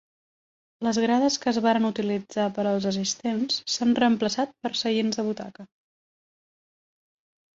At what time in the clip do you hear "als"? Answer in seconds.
2.71-2.87